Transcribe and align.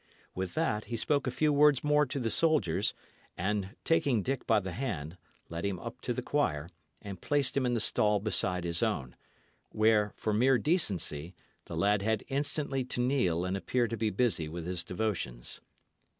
With 0.33 0.55
that, 0.55 0.85
he 0.85 0.95
spoke 0.97 1.27
a 1.27 1.29
few 1.29 1.53
words 1.53 1.83
more 1.83 2.07
to 2.07 2.19
the 2.19 2.31
soldiers, 2.31 2.95
and 3.37 3.75
taking 3.83 4.23
Dick 4.23 4.47
by 4.47 4.59
the 4.59 4.71
hand, 4.71 5.15
led 5.47 5.63
him 5.63 5.77
up 5.77 6.01
to 6.01 6.11
the 6.11 6.23
choir, 6.23 6.69
and 7.03 7.21
placed 7.21 7.55
him 7.55 7.67
in 7.67 7.75
the 7.75 7.79
stall 7.79 8.19
beside 8.19 8.63
his 8.63 8.81
own, 8.81 9.15
where, 9.69 10.11
for 10.15 10.33
mere 10.33 10.57
decency, 10.57 11.35
the 11.65 11.77
lad 11.77 12.01
had 12.01 12.23
instantly 12.29 12.83
to 12.85 12.99
kneel 12.99 13.45
and 13.45 13.55
appear 13.55 13.87
to 13.87 13.95
be 13.95 14.09
busy 14.09 14.49
with 14.49 14.65
his 14.65 14.83
devotions. 14.83 15.61